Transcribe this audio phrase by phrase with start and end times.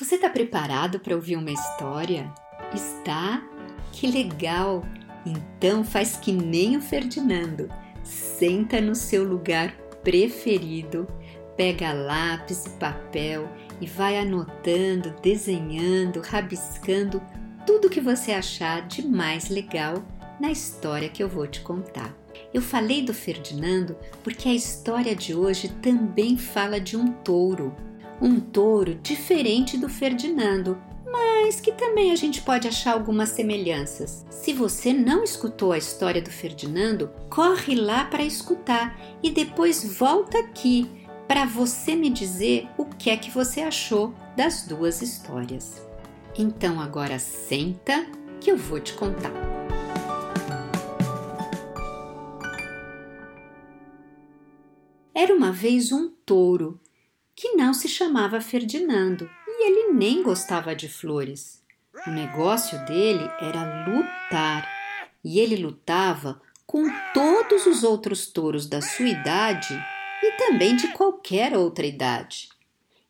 [0.00, 2.32] Você está preparado para ouvir uma história?
[2.74, 3.46] Está?
[3.92, 4.82] Que legal!
[5.26, 7.68] Então faz que nem o Ferdinando.
[8.02, 11.06] Senta no seu lugar preferido,
[11.54, 13.46] pega lápis e papel
[13.78, 17.20] e vai anotando, desenhando, rabiscando
[17.66, 20.02] tudo que você achar de mais legal
[20.40, 22.16] na história que eu vou te contar.
[22.54, 23.94] Eu falei do Ferdinando
[24.24, 27.76] porque a história de hoje também fala de um touro
[28.20, 34.26] um touro diferente do Ferdinando, mas que também a gente pode achar algumas semelhanças.
[34.30, 40.38] Se você não escutou a história do Ferdinando, corre lá para escutar e depois volta
[40.38, 40.88] aqui
[41.26, 45.80] para você me dizer o que é que você achou das duas histórias.
[46.36, 48.06] Então agora senta
[48.40, 49.32] que eu vou te contar.
[55.14, 56.80] Era uma vez um touro
[57.40, 61.62] que não se chamava Ferdinando e ele nem gostava de flores.
[62.06, 64.68] O negócio dele era lutar
[65.24, 66.84] e ele lutava com
[67.14, 69.72] todos os outros touros da sua idade
[70.22, 72.50] e também de qualquer outra idade.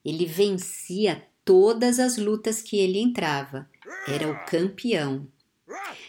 [0.04, 3.68] Ele vencia todas as lutas que ele entrava,
[4.06, 5.26] era o campeão.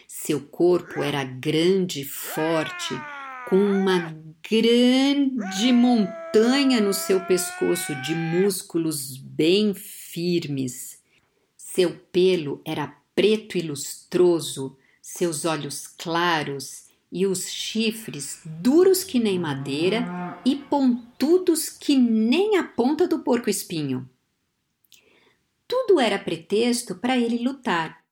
[0.06, 2.94] Seu corpo era grande, forte,
[3.52, 4.16] com uma
[4.50, 10.98] grande montanha no seu pescoço de músculos bem firmes.
[11.54, 19.38] Seu pelo era preto e lustroso, seus olhos claros e os chifres duros que nem
[19.38, 24.08] madeira e pontudos que nem a ponta do porco-espinho.
[25.68, 28.02] Tudo era pretexto para ele lutar.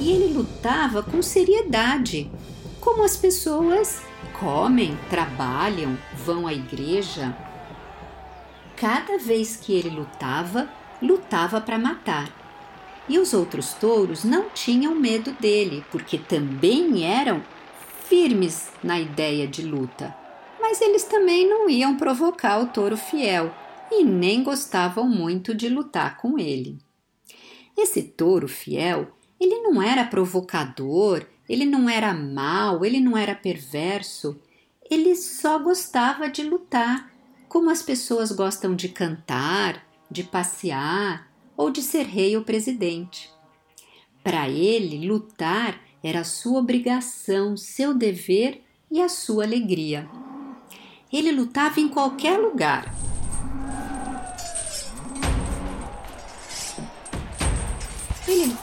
[0.00, 2.30] E ele lutava com seriedade,
[2.82, 4.02] como as pessoas
[4.40, 7.34] comem, trabalham, vão à igreja.
[8.76, 10.68] Cada vez que ele lutava,
[11.00, 12.28] lutava para matar.
[13.08, 17.42] E os outros touros não tinham medo dele, porque também eram
[18.08, 20.14] firmes na ideia de luta.
[20.60, 23.54] Mas eles também não iam provocar o touro fiel
[23.92, 26.78] e nem gostavam muito de lutar com ele.
[27.78, 34.40] Esse touro fiel, ele não era provocador ele não era mau, ele não era perverso,
[34.90, 37.10] ele só gostava de lutar,
[37.48, 43.30] como as pessoas gostam de cantar, de passear ou de ser rei ou presidente.
[44.22, 50.08] Para ele, lutar era sua obrigação, seu dever e a sua alegria.
[51.12, 52.92] Ele lutava em qualquer lugar,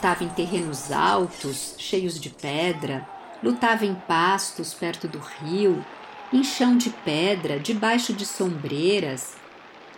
[0.00, 3.06] lutava em terrenos altos, cheios de pedra,
[3.42, 5.84] lutava em pastos perto do rio,
[6.32, 9.36] em chão de pedra, debaixo de sombreiras.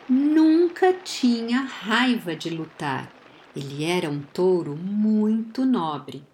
[0.08, 3.12] Nunca tinha raiva de lutar.
[3.54, 6.24] Ele era um touro muito nobre.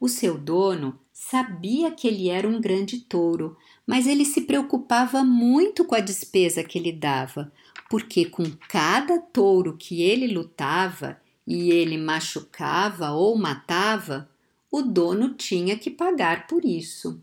[0.00, 3.56] O seu dono sabia que ele era um grande touro,
[3.86, 7.52] mas ele se preocupava muito com a despesa que ele dava,
[7.88, 14.28] porque com cada touro que ele lutava, e ele machucava ou matava,
[14.70, 17.20] o dono tinha que pagar por isso.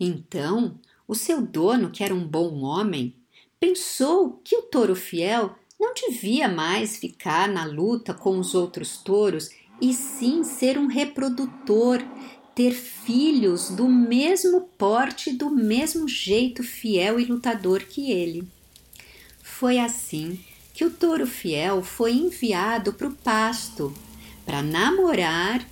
[0.00, 3.14] Então, o seu dono, que era um bom homem,
[3.60, 9.50] pensou que o touro fiel não devia mais ficar na luta com os outros touros
[9.80, 12.02] e sim ser um reprodutor,
[12.54, 18.48] ter filhos do mesmo porte, do mesmo jeito fiel e lutador que ele.
[19.42, 20.38] Foi assim
[20.76, 23.94] que o touro fiel foi enviado para o pasto
[24.44, 25.66] para namorar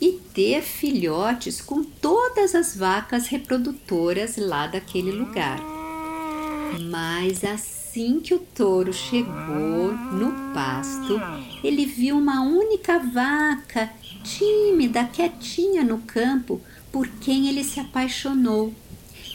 [0.00, 5.58] e ter filhotes com todas as vacas reprodutoras lá daquele lugar.
[6.88, 11.20] Mas assim que o touro chegou no pasto,
[11.64, 13.90] ele viu uma única vaca,
[14.22, 16.60] tímida, quietinha no campo,
[16.92, 18.72] por quem ele se apaixonou.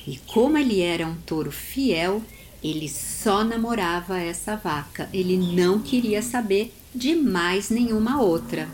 [0.07, 2.23] E como ele era um touro fiel,
[2.63, 8.67] ele só namorava essa vaca, ele não queria saber de mais nenhuma outra.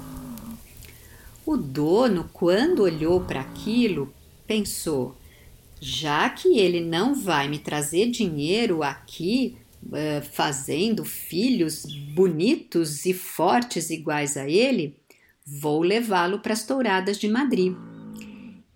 [1.45, 4.11] O dono, quando olhou para aquilo,
[4.47, 5.15] pensou:
[5.79, 11.85] já que ele não vai me trazer dinheiro aqui, uh, fazendo filhos
[12.15, 14.97] bonitos e fortes iguais a ele,
[15.45, 17.75] vou levá-lo para as touradas de Madrid.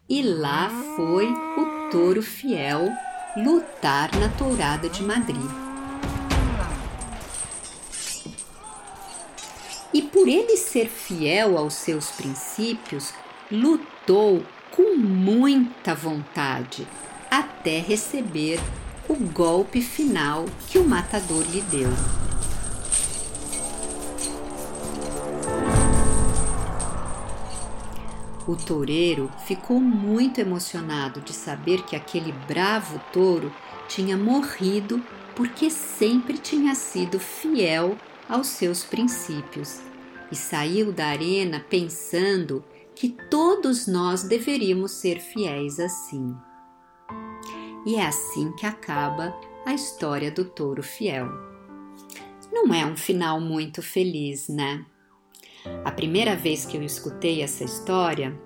[0.07, 2.89] E lá foi o touro fiel
[3.37, 5.49] lutar na tourada de Madrid.
[9.93, 13.13] E por ele ser fiel aos seus princípios,
[13.51, 16.87] lutou com muita vontade
[17.29, 18.59] até receber
[19.07, 21.89] o golpe final que o matador lhe deu.
[28.49, 33.53] O toureiro ficou muito emocionado de saber que aquele bravo touro
[33.87, 35.03] tinha morrido
[35.35, 37.95] porque sempre tinha sido fiel
[38.27, 39.81] aos seus princípios
[40.31, 42.65] e saiu da arena pensando
[42.95, 46.35] que todos nós deveríamos ser fiéis assim.
[47.85, 49.31] E é assim que acaba
[49.63, 51.27] a história do touro fiel.
[52.51, 54.83] Não é um final muito feliz, né?
[55.83, 58.39] A primeira vez que eu escutei essa história,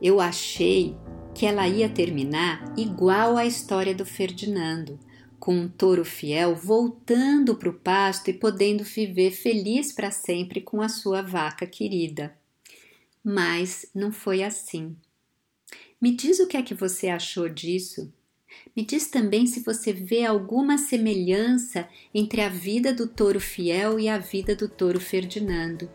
[0.00, 0.96] eu achei
[1.34, 4.98] que ela ia terminar igual à história do Ferdinando,
[5.38, 10.80] com um touro fiel voltando para o pasto e podendo viver feliz para sempre com
[10.80, 12.36] a sua vaca querida.
[13.22, 14.96] Mas não foi assim.
[16.00, 18.12] Me diz o que é que você achou disso?
[18.76, 24.08] Me diz também se você vê alguma semelhança entre a vida do touro fiel e
[24.08, 25.90] a vida do touro Ferdinando.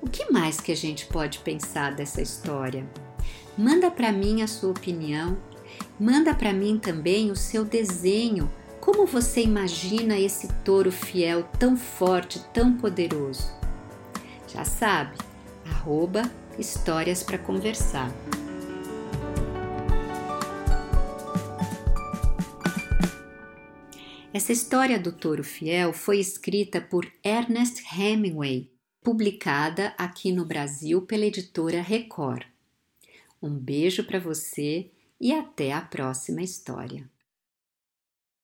[0.00, 2.88] O que mais que a gente pode pensar dessa história?
[3.56, 5.36] Manda para mim a sua opinião,
[5.98, 8.48] manda para mim também o seu desenho,
[8.80, 13.52] como você imagina esse touro fiel tão forte, tão poderoso.
[14.46, 15.18] Já sabe,
[15.66, 16.22] arroba
[16.56, 18.12] Histórias para Conversar.
[24.32, 31.26] Essa história do touro fiel foi escrita por Ernest Hemingway publicada aqui no Brasil pela
[31.26, 32.44] editora Record.
[33.40, 34.90] Um beijo para você
[35.20, 37.08] e até a próxima história.